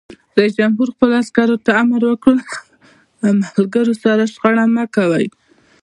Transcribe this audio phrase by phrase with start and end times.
[0.37, 2.35] رئیس جمهور خپلو عسکرو ته امر وکړ؛
[3.21, 5.25] له ملګرو سره شخړه مه کوئ!